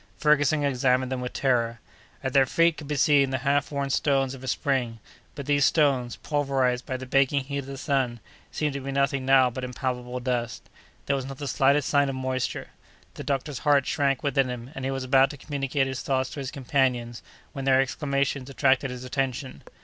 Ferguson 0.17 0.63
examined 0.63 1.11
them 1.11 1.21
with 1.21 1.31
terror. 1.31 1.79
At 2.23 2.33
their 2.33 2.47
feet 2.47 2.75
could 2.79 2.87
be 2.87 2.95
seen 2.95 3.29
the 3.29 3.37
half 3.45 3.71
worn 3.71 3.91
stones 3.91 4.33
of 4.33 4.43
a 4.43 4.47
spring, 4.47 4.97
but 5.35 5.45
these 5.45 5.63
stones, 5.63 6.15
pulverized 6.15 6.87
by 6.87 6.97
the 6.97 7.05
baking 7.05 7.43
heat 7.43 7.59
of 7.59 7.65
the 7.67 7.77
sun, 7.77 8.19
seemed 8.51 8.73
to 8.73 8.79
be 8.79 8.91
nothing 8.91 9.27
now 9.27 9.51
but 9.51 9.63
impalpable 9.63 10.19
dust. 10.19 10.67
There 11.05 11.15
was 11.15 11.27
not 11.27 11.37
the 11.37 11.47
slightest 11.47 11.87
sign 11.87 12.09
of 12.09 12.15
moisture. 12.15 12.69
The 13.13 13.23
doctor's 13.23 13.59
heart 13.59 13.85
shrank 13.85 14.23
within 14.23 14.49
him, 14.49 14.71
and 14.73 14.85
he 14.85 14.89
was 14.89 15.03
about 15.03 15.29
to 15.29 15.37
communicate 15.37 15.85
his 15.85 16.01
thoughts 16.01 16.31
to 16.31 16.39
his 16.39 16.49
companions, 16.49 17.21
when 17.53 17.65
their 17.65 17.79
exclamations 17.79 18.49
attracted 18.49 18.89
his 18.89 19.03
attention. 19.03 19.61